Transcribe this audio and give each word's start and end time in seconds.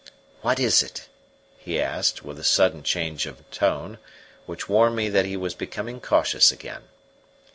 "What 0.41 0.59
is 0.59 0.81
it?" 0.81 1.09
he 1.59 1.79
asked, 1.79 2.23
with 2.25 2.39
a 2.39 2.43
sudden 2.43 2.81
change 2.81 3.27
of 3.27 3.47
tone, 3.51 3.99
which 4.47 4.67
warned 4.67 4.95
me 4.95 5.09
that 5.09 5.25
he 5.25 5.37
was 5.37 5.53
becoming 5.53 5.99
cautious 6.01 6.51
again. 6.51 6.85